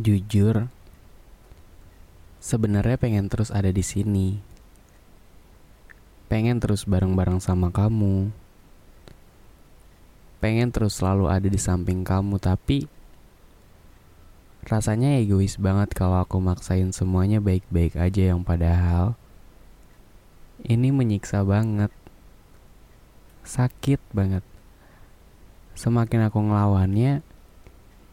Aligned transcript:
Jujur, 0.00 0.72
sebenarnya 2.40 2.96
pengen 2.96 3.28
terus 3.28 3.52
ada 3.52 3.68
di 3.68 3.84
sini. 3.84 4.40
Pengen 6.32 6.56
terus 6.56 6.88
bareng-bareng 6.88 7.36
sama 7.44 7.68
kamu. 7.68 8.32
Pengen 10.40 10.72
terus 10.72 10.96
selalu 10.96 11.28
ada 11.28 11.44
di 11.52 11.60
samping 11.60 12.00
kamu, 12.00 12.40
tapi 12.40 12.88
rasanya 14.64 15.20
egois 15.20 15.60
banget 15.60 15.92
kalau 15.92 16.16
aku 16.16 16.40
maksain 16.40 16.96
semuanya 16.96 17.44
baik-baik 17.44 18.00
aja 18.00 18.32
yang 18.32 18.40
padahal 18.40 19.20
ini 20.64 20.88
menyiksa 20.92 21.44
banget. 21.44 21.92
Sakit 23.44 24.00
banget. 24.16 24.44
Semakin 25.76 26.28
aku 26.28 26.40
ngelawannya, 26.40 27.20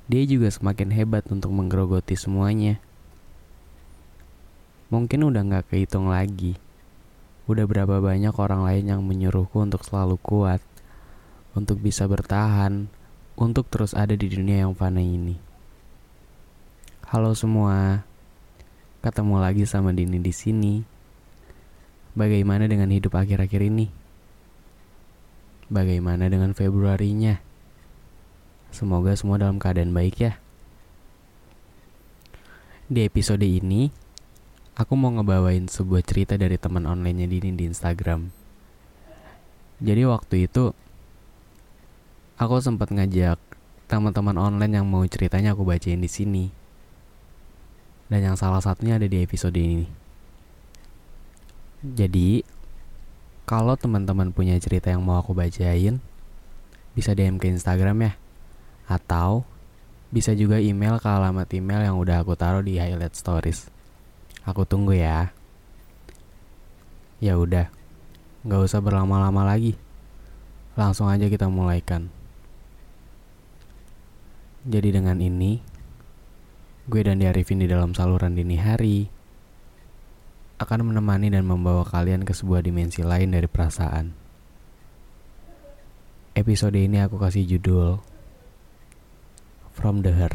dia 0.08 0.24
juga 0.24 0.48
semakin 0.48 0.96
hebat 0.96 1.28
untuk 1.28 1.52
menggerogoti 1.52 2.16
semuanya. 2.16 2.80
Mungkin 4.88 5.28
udah 5.28 5.44
gak 5.44 5.76
kehitung 5.76 6.08
lagi. 6.08 6.56
Udah 7.44 7.68
berapa 7.68 8.00
banyak 8.00 8.32
orang 8.32 8.64
lain 8.64 8.86
yang 8.88 9.02
menyuruhku 9.04 9.60
untuk 9.60 9.84
selalu 9.84 10.16
kuat, 10.24 10.64
untuk 11.52 11.84
bisa 11.84 12.08
bertahan, 12.08 12.88
untuk 13.36 13.68
terus 13.68 13.92
ada 13.92 14.16
di 14.16 14.32
dunia 14.32 14.64
yang 14.64 14.72
fana 14.72 15.04
ini. 15.04 15.36
Halo 17.08 17.36
semua, 17.36 18.04
ketemu 19.04 19.36
lagi 19.44 19.64
sama 19.68 19.92
Dini 19.92 20.20
di 20.20 20.32
sini. 20.32 20.84
Bagaimana 22.16 22.68
dengan 22.68 22.92
hidup 22.92 23.16
akhir-akhir 23.16 23.60
ini? 23.60 23.88
Bagaimana 25.68 26.32
dengan 26.32 26.56
Februarinya? 26.56 27.47
Semoga 28.72 29.16
semua 29.16 29.40
dalam 29.40 29.58
keadaan 29.58 29.96
baik 29.96 30.22
ya. 30.22 30.40
Di 32.88 33.04
episode 33.04 33.44
ini, 33.44 33.92
aku 34.80 34.96
mau 34.96 35.12
ngebawain 35.12 35.68
sebuah 35.68 36.06
cerita 36.08 36.40
dari 36.40 36.56
teman 36.56 36.88
online-nya 36.88 37.28
Dini 37.28 37.52
di 37.52 37.68
Instagram. 37.68 38.32
Jadi 39.84 40.02
waktu 40.08 40.48
itu, 40.48 40.72
aku 42.40 42.56
sempat 42.64 42.94
ngajak 42.94 43.38
teman-teman 43.92 44.40
online 44.40 44.80
yang 44.80 44.88
mau 44.88 45.04
ceritanya 45.08 45.52
aku 45.56 45.68
bacain 45.68 46.00
di 46.00 46.08
sini. 46.08 46.46
Dan 48.08 48.24
yang 48.24 48.38
salah 48.40 48.64
satunya 48.64 48.96
ada 48.96 49.08
di 49.08 49.20
episode 49.20 49.56
ini. 49.60 49.88
Jadi, 51.84 52.44
kalau 53.48 53.76
teman-teman 53.76 54.32
punya 54.32 54.60
cerita 54.60 54.92
yang 54.92 55.04
mau 55.04 55.20
aku 55.20 55.36
bacain, 55.36 56.00
bisa 56.96 57.12
DM 57.16 57.40
ke 57.40 57.52
Instagram 57.52 58.00
ya. 58.08 58.12
Atau 58.88 59.44
bisa 60.08 60.32
juga 60.32 60.58
email 60.64 60.98
ke 61.04 61.08
alamat 61.12 61.52
email 61.52 61.84
yang 61.84 62.00
udah 62.00 62.24
aku 62.24 62.40
taruh 62.40 62.64
di 62.64 62.80
highlight 62.80 63.14
stories. 63.14 63.68
Aku 64.48 64.64
tunggu 64.64 64.96
ya. 64.96 65.36
Ya 67.20 67.36
udah, 67.36 67.68
nggak 68.48 68.62
usah 68.64 68.80
berlama-lama 68.80 69.44
lagi. 69.44 69.76
Langsung 70.80 71.12
aja 71.12 71.28
kita 71.28 71.52
mulaikan. 71.52 72.08
Jadi 74.64 74.96
dengan 74.96 75.20
ini, 75.20 75.60
gue 76.88 77.02
dan 77.04 77.20
Diarifin 77.20 77.60
di 77.60 77.68
dalam 77.68 77.92
saluran 77.92 78.36
dini 78.36 78.56
hari 78.56 79.12
akan 80.58 80.90
menemani 80.90 81.30
dan 81.30 81.46
membawa 81.46 81.86
kalian 81.86 82.26
ke 82.26 82.34
sebuah 82.34 82.64
dimensi 82.66 83.04
lain 83.04 83.36
dari 83.36 83.46
perasaan. 83.46 84.10
Episode 86.34 86.78
ini 86.78 87.02
aku 87.02 87.18
kasih 87.18 87.46
judul 87.46 87.98
from 89.78 90.02
the 90.02 90.12
heart. 90.12 90.34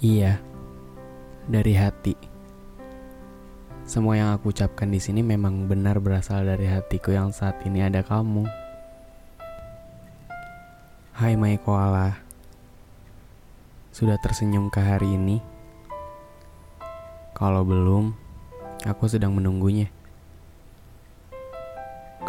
Iya, 0.00 0.40
dari 1.44 1.76
hati. 1.76 2.29
Semua 3.90 4.14
yang 4.14 4.30
aku 4.30 4.54
ucapkan 4.54 4.86
di 4.86 5.02
sini 5.02 5.18
memang 5.18 5.66
benar 5.66 5.98
berasal 5.98 6.46
dari 6.46 6.70
hatiku 6.70 7.10
yang 7.10 7.34
saat 7.34 7.58
ini 7.66 7.82
ada 7.82 8.06
kamu. 8.06 8.46
Hai 11.18 11.34
My 11.34 11.58
Koala. 11.58 12.14
Sudah 13.90 14.14
tersenyum 14.22 14.70
ke 14.70 14.78
hari 14.78 15.18
ini? 15.18 15.42
Kalau 17.34 17.66
belum, 17.66 18.14
aku 18.86 19.10
sedang 19.10 19.34
menunggunya. 19.34 19.90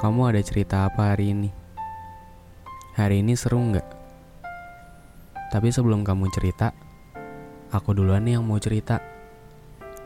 Kamu 0.01 0.33
ada 0.33 0.41
cerita 0.41 0.89
apa 0.89 1.13
hari 1.13 1.29
ini? 1.29 1.53
Hari 2.97 3.21
ini 3.21 3.37
seru 3.37 3.61
nggak? 3.61 3.85
Tapi 5.53 5.69
sebelum 5.69 6.01
kamu 6.01 6.25
cerita, 6.33 6.73
aku 7.69 7.93
duluan 7.93 8.25
nih 8.25 8.41
yang 8.41 8.49
mau 8.49 8.57
cerita. 8.57 8.97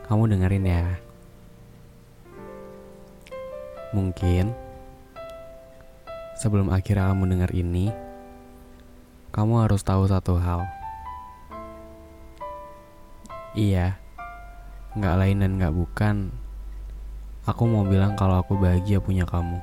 Kamu 0.04 0.28
dengerin 0.28 0.68
ya. 0.68 1.05
Mungkin 3.94 4.50
sebelum 6.34 6.74
akhirnya 6.74 7.12
kamu 7.12 7.24
dengar 7.30 7.50
ini, 7.54 7.94
kamu 9.30 9.68
harus 9.68 9.84
tahu 9.86 10.08
satu 10.10 10.40
hal. 10.40 10.66
Iya, 13.56 13.96
nggak 14.96 15.16
lain 15.22 15.38
dan 15.44 15.50
nggak 15.60 15.76
bukan. 15.76 16.32
Aku 17.46 17.62
mau 17.70 17.86
bilang 17.86 18.18
kalau 18.18 18.42
aku 18.42 18.58
bahagia 18.58 18.98
punya 18.98 19.22
kamu. 19.22 19.62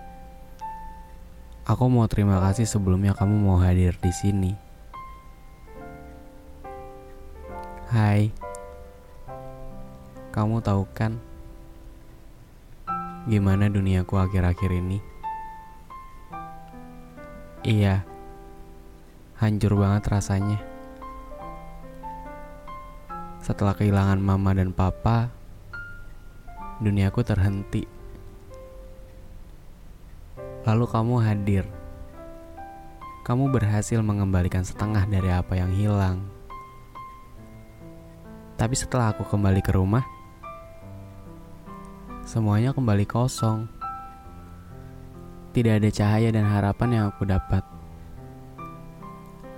Aku 1.67 1.91
mau 1.91 2.07
terima 2.07 2.39
kasih 2.39 2.63
sebelumnya 2.63 3.11
kamu 3.11 3.39
mau 3.43 3.59
hadir 3.59 3.95
di 3.99 4.11
sini. 4.11 4.51
Hai, 7.91 8.31
kamu 10.33 10.63
tahu 10.63 10.87
kan? 10.95 11.32
Gimana 13.23 13.71
duniaku 13.71 14.19
akhir-akhir 14.19 14.71
ini. 14.71 14.99
Iya, 17.63 18.03
hancur 19.39 19.79
banget 19.79 20.03
rasanya. 20.11 20.59
Setelah 23.39 23.71
kehilangan 23.75 24.19
mama 24.19 24.51
dan 24.51 24.75
papa, 24.75 25.31
duniaku 26.83 27.23
terhenti. 27.23 27.87
Lalu 30.67 30.85
kamu 30.87 31.15
hadir. 31.23 31.63
Kamu 33.23 33.47
berhasil 33.51 34.03
mengembalikan 34.03 34.67
setengah 34.67 35.07
dari 35.07 35.31
apa 35.31 35.55
yang 35.55 35.71
hilang. 35.71 36.27
Tapi 38.59 38.75
setelah 38.75 39.15
aku 39.15 39.23
kembali 39.27 39.63
ke 39.63 39.71
rumah, 39.71 40.03
semuanya 42.33 42.73
kembali 42.73 43.05
kosong. 43.05 43.69
Tidak 45.53 45.77
ada 45.77 45.89
cahaya 45.93 46.33
dan 46.33 46.49
harapan 46.49 46.89
yang 46.97 47.05
aku 47.13 47.29
dapat. 47.29 47.61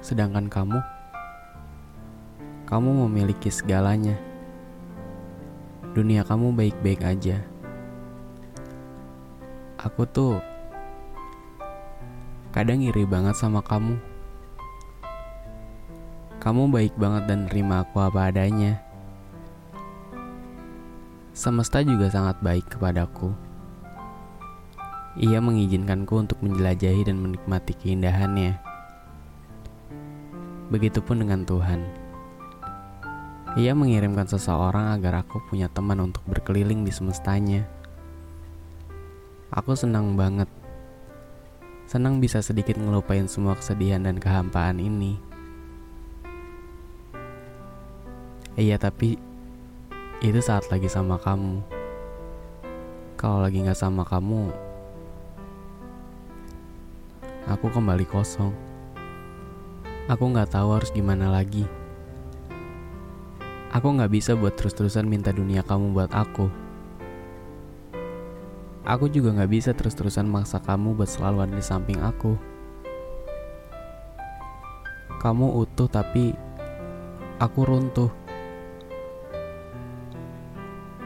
Sedangkan 0.03 0.51
kamu, 0.51 0.83
kamu 2.67 3.07
memiliki 3.07 3.47
segalanya. 3.47 4.19
Dunia 5.95 6.27
kamu 6.27 6.51
baik-baik 6.51 6.99
aja. 6.99 7.39
Aku 9.79 10.03
tuh 10.11 10.43
kadang 12.51 12.83
iri 12.83 13.07
banget 13.07 13.39
sama 13.39 13.63
kamu. 13.63 13.95
Kamu 16.43 16.67
baik 16.75 16.91
banget 16.99 17.23
dan 17.31 17.47
terima 17.47 17.87
aku 17.87 18.03
apa 18.03 18.27
adanya. 18.35 18.84
Semesta 21.35 21.83
juga 21.83 22.07
sangat 22.07 22.39
baik 22.39 22.79
kepadaku. 22.79 23.35
Ia 25.19 25.43
mengizinkanku 25.43 26.15
untuk 26.15 26.39
menjelajahi 26.39 27.11
dan 27.11 27.19
menikmati 27.19 27.75
keindahannya. 27.75 28.55
Begitupun 30.71 31.19
dengan 31.19 31.43
Tuhan. 31.43 31.83
Ia 33.59 33.75
mengirimkan 33.75 34.31
seseorang 34.31 34.95
agar 34.95 35.27
aku 35.27 35.43
punya 35.51 35.67
teman 35.67 35.99
untuk 36.07 36.23
berkeliling 36.23 36.87
di 36.87 36.95
semestanya. 36.95 37.67
Aku 39.51 39.75
senang 39.75 40.15
banget. 40.15 40.47
Senang 41.83 42.23
bisa 42.23 42.39
sedikit 42.39 42.79
ngelupain 42.79 43.27
semua 43.27 43.59
kesedihan 43.59 44.07
dan 44.07 44.23
kehampaan 44.23 44.79
ini. 44.79 45.19
Iya 48.55 48.79
tapi 48.79 49.34
itu 50.25 50.41
saat 50.41 50.65
lagi 50.73 50.89
sama 50.89 51.21
kamu. 51.21 51.61
Kalau 53.13 53.45
lagi 53.45 53.61
gak 53.61 53.77
sama 53.77 54.01
kamu, 54.01 54.49
aku 57.45 57.69
kembali 57.69 58.09
kosong. 58.09 58.49
Aku 60.09 60.33
gak 60.33 60.57
tahu 60.57 60.73
harus 60.73 60.89
gimana 60.89 61.29
lagi. 61.29 61.69
Aku 63.69 63.93
gak 63.93 64.09
bisa 64.09 64.33
buat 64.33 64.57
terus-terusan 64.57 65.05
minta 65.05 65.29
dunia 65.29 65.61
kamu 65.61 65.93
buat 65.93 66.09
aku. 66.09 66.49
Aku 68.81 69.05
juga 69.13 69.29
gak 69.37 69.51
bisa 69.53 69.77
terus-terusan 69.77 70.25
maksa 70.25 70.57
kamu 70.57 70.97
buat 70.97 71.09
selalu 71.09 71.37
ada 71.45 71.53
di 71.53 71.61
samping 71.61 72.01
aku. 72.01 72.33
Kamu 75.21 75.53
utuh 75.53 75.85
tapi 75.85 76.33
aku 77.37 77.61
runtuh. 77.61 78.24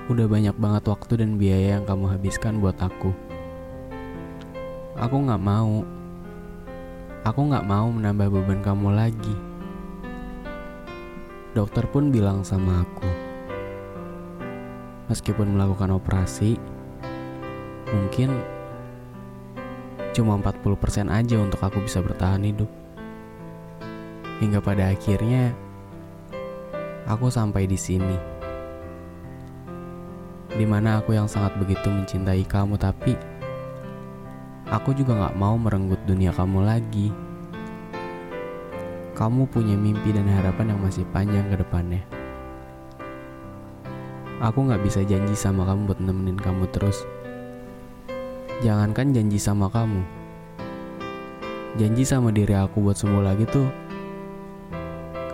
Udah 0.10 0.26
banyak 0.26 0.58
banget 0.58 0.90
waktu 0.90 1.22
dan 1.22 1.38
biaya 1.38 1.78
yang 1.78 1.86
kamu 1.86 2.10
habiskan 2.10 2.58
buat 2.58 2.74
aku. 2.82 3.14
Aku 4.98 5.22
gak 5.22 5.38
mau. 5.38 5.86
Aku 7.22 7.46
gak 7.46 7.62
mau 7.62 7.94
menambah 7.94 8.34
beban 8.34 8.66
kamu 8.66 8.90
lagi. 8.90 9.38
Dokter 11.54 11.86
pun 11.86 12.10
bilang 12.10 12.42
sama 12.42 12.82
aku, 12.86 13.10
meskipun 15.10 15.54
melakukan 15.54 15.94
operasi, 15.94 16.58
mungkin 17.90 18.34
cuma 20.14 20.38
40% 20.42 21.10
aja 21.10 21.38
untuk 21.42 21.62
aku 21.62 21.86
bisa 21.86 22.02
bertahan 22.02 22.46
hidup. 22.46 22.70
Hingga 24.42 24.62
pada 24.62 24.94
akhirnya, 24.94 25.54
aku 27.10 27.34
sampai 27.34 27.66
di 27.66 27.78
sini 27.78 28.39
di 30.56 30.66
mana 30.66 30.98
aku 30.98 31.14
yang 31.14 31.30
sangat 31.30 31.54
begitu 31.62 31.90
mencintai 31.90 32.42
kamu 32.48 32.80
tapi 32.80 33.14
aku 34.70 34.94
juga 34.98 35.28
gak 35.28 35.38
mau 35.38 35.58
merenggut 35.58 36.02
dunia 36.06 36.34
kamu 36.34 36.66
lagi. 36.66 37.10
Kamu 39.14 39.52
punya 39.52 39.76
mimpi 39.76 40.16
dan 40.16 40.32
harapan 40.32 40.72
yang 40.72 40.80
masih 40.80 41.04
panjang 41.12 41.44
ke 41.52 41.60
depannya. 41.60 42.02
Aku 44.40 44.64
gak 44.64 44.80
bisa 44.80 45.04
janji 45.04 45.36
sama 45.36 45.68
kamu 45.68 45.92
buat 45.92 46.00
nemenin 46.00 46.40
kamu 46.40 46.72
terus. 46.72 47.04
Jangankan 48.64 49.12
janji 49.12 49.36
sama 49.36 49.68
kamu. 49.68 50.00
Janji 51.76 52.08
sama 52.08 52.32
diri 52.32 52.56
aku 52.56 52.80
buat 52.80 52.96
sembuh 52.96 53.24
lagi 53.24 53.44
tuh 53.46 53.68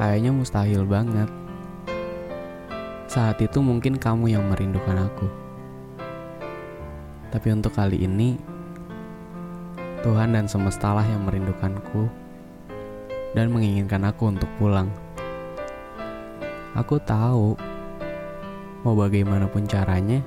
kayaknya 0.01 0.33
mustahil 0.33 0.83
banget. 0.89 1.44
Saat 3.15 3.39
itu 3.39 3.63
mungkin 3.63 3.95
kamu 3.95 4.35
yang 4.35 4.43
merindukan 4.51 5.07
aku. 5.07 5.31
Tapi 7.31 7.47
untuk 7.47 7.71
kali 7.71 8.03
ini, 8.03 8.35
Tuhan 10.03 10.35
dan 10.35 10.51
semestalah 10.51 11.07
yang 11.07 11.23
merindukanku 11.23 12.11
dan 13.31 13.55
menginginkan 13.55 14.03
aku 14.03 14.35
untuk 14.35 14.51
pulang. 14.59 14.91
Aku 16.75 16.99
tahu, 16.99 17.55
mau 18.83 18.91
bagaimanapun 18.99 19.63
caranya, 19.63 20.19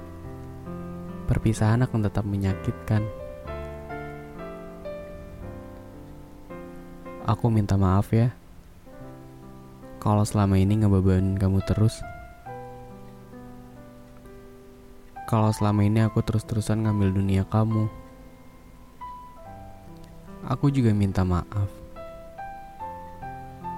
perpisahan 1.29 1.85
akan 1.85 2.08
tetap 2.08 2.25
menyakitkan. 2.25 3.05
Aku 7.29 7.52
minta 7.52 7.76
maaf 7.76 8.17
ya, 8.17 8.32
kalau 10.00 10.25
selama 10.25 10.56
ini 10.56 10.81
ngebebanin 10.81 11.37
kamu 11.37 11.61
terus. 11.69 12.00
Kalau 15.29 15.53
selama 15.53 15.85
ini 15.85 16.01
aku 16.09 16.25
terus-terusan 16.25 16.89
ngambil 16.89 17.13
dunia 17.13 17.45
kamu. 17.45 17.85
Aku 20.49 20.73
juga 20.73 20.97
minta 20.97 21.21
maaf. 21.21 21.69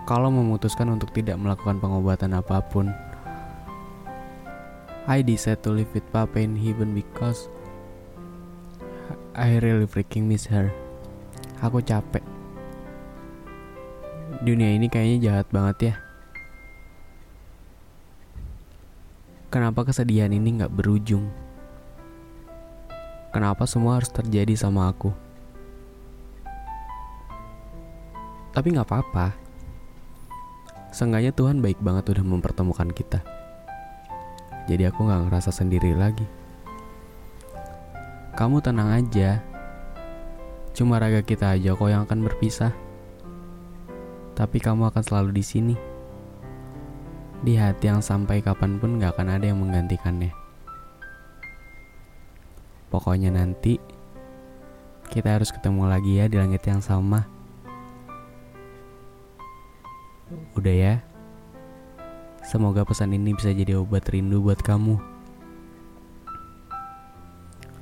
Kalau 0.07 0.31
memutuskan 0.31 0.95
untuk 0.95 1.11
tidak 1.11 1.43
melakukan 1.43 1.83
pengobatan 1.83 2.39
apa 2.39 2.63
pun, 2.63 2.95
I 5.11 5.27
decided 5.27 5.67
to 5.67 5.75
live 5.75 5.91
with 5.91 6.07
Papa 6.15 6.39
in 6.39 6.55
heaven 6.55 6.95
because 6.95 7.51
I 9.35 9.59
really 9.59 9.91
freaking 9.91 10.31
miss 10.31 10.47
her. 10.47 10.71
Aku 11.67 11.83
capek. 11.83 12.23
Dunia 14.47 14.71
ini 14.71 14.87
kayaknya 14.87 15.19
jahat 15.35 15.47
banget 15.51 15.77
ya. 15.83 16.10
Kenapa 19.51 19.83
kesedihan 19.83 20.31
ini 20.31 20.63
gak 20.63 20.71
berujung? 20.71 21.27
Kenapa 23.35 23.67
semua 23.67 23.99
harus 23.99 24.07
terjadi 24.07 24.55
sama 24.55 24.87
aku? 24.87 25.11
Tapi 28.55 28.71
gak 28.71 28.87
apa-apa. 28.87 29.35
Seenggaknya 30.95 31.35
Tuhan 31.35 31.59
baik 31.59 31.83
banget 31.83 32.15
udah 32.15 32.23
mempertemukan 32.23 32.95
kita. 32.95 33.27
Jadi 34.71 34.87
aku 34.87 35.11
gak 35.11 35.27
ngerasa 35.27 35.51
sendiri 35.51 35.99
lagi. 35.99 36.31
Kamu 38.39 38.63
tenang 38.63 39.03
aja. 39.03 39.43
Cuma 40.79 41.03
raga 41.03 41.27
kita 41.27 41.59
aja 41.59 41.75
kok 41.75 41.91
yang 41.91 42.07
akan 42.07 42.23
berpisah. 42.23 42.71
Tapi 44.39 44.63
kamu 44.63 44.95
akan 44.95 45.03
selalu 45.03 45.35
di 45.35 45.43
sini 45.43 45.90
di 47.41 47.57
hati 47.57 47.89
yang 47.89 48.05
sampai 48.05 48.45
kapan 48.45 48.77
pun 48.77 49.01
gak 49.01 49.17
akan 49.17 49.41
ada 49.41 49.49
yang 49.49 49.61
menggantikannya. 49.65 50.33
Pokoknya 52.93 53.33
nanti 53.33 53.81
kita 55.09 55.41
harus 55.41 55.49
ketemu 55.49 55.89
lagi 55.89 56.21
ya 56.21 56.29
di 56.29 56.37
langit 56.37 56.61
yang 56.69 56.85
sama. 56.85 57.25
Udah 60.53 60.75
ya. 60.75 60.95
Semoga 62.45 62.85
pesan 62.85 63.15
ini 63.17 63.33
bisa 63.33 63.55
jadi 63.55 63.79
obat 63.79 64.11
rindu 64.11 64.43
buat 64.45 64.61
kamu. 64.61 65.01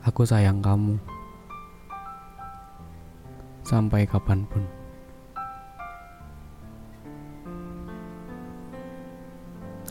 Aku 0.07 0.23
sayang 0.23 0.63
kamu. 0.63 1.01
Sampai 3.67 4.07
kapan 4.07 4.47
pun. 4.47 4.78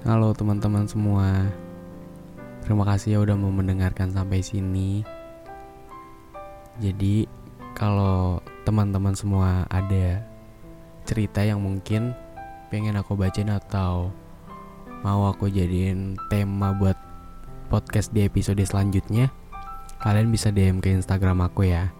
Halo 0.07 0.31
teman-teman 0.31 0.87
semua. 0.87 1.51
Terima 2.63 2.87
kasih 2.87 3.19
ya 3.19 3.19
udah 3.27 3.35
mau 3.35 3.51
mendengarkan 3.51 4.07
sampai 4.07 4.39
sini. 4.39 5.03
Jadi 6.79 7.27
kalau 7.75 8.39
teman-teman 8.63 9.11
semua 9.19 9.67
ada 9.67 10.23
cerita 11.03 11.43
yang 11.43 11.59
mungkin 11.59 12.15
pengen 12.71 12.95
aku 12.95 13.19
bacain 13.19 13.51
atau 13.51 14.07
mau 15.03 15.27
aku 15.27 15.51
jadiin 15.51 16.15
tema 16.31 16.71
buat 16.71 16.95
podcast 17.67 18.15
di 18.15 18.23
episode 18.23 18.63
selanjutnya 18.63 19.27
Kalian 19.99 20.31
bisa 20.31 20.55
DM 20.55 20.79
ke 20.79 20.87
Instagram 20.87 21.51
aku 21.51 21.67
ya. 21.67 21.91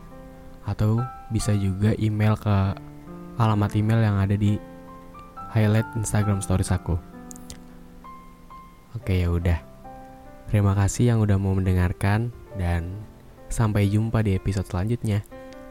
Atau 0.64 1.04
bisa 1.28 1.52
juga 1.60 1.92
email 2.00 2.40
ke 2.40 2.72
alamat 3.36 3.76
email 3.76 4.00
yang 4.00 4.16
ada 4.16 4.40
di 4.40 4.56
highlight 5.52 5.92
Instagram 6.00 6.40
stories 6.40 6.72
aku 6.72 7.17
Oke 8.98 9.22
ya 9.22 9.30
udah. 9.30 9.62
Terima 10.50 10.74
kasih 10.74 11.13
yang 11.13 11.20
udah 11.22 11.38
mau 11.38 11.54
mendengarkan 11.54 12.34
dan 12.58 12.98
sampai 13.46 13.86
jumpa 13.86 14.25
di 14.25 14.34
episode 14.34 14.66
selanjutnya. 14.66 15.22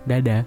Dadah. 0.06 0.46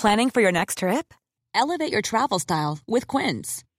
Planning 0.00 0.32
for 0.32 0.40
your 0.40 0.54
next 0.54 0.80
trip? 0.80 1.12
Elevate 1.52 1.92
your 1.92 2.00
travel 2.00 2.38
style 2.38 2.78
with 2.88 3.04
Quince. 3.04 3.68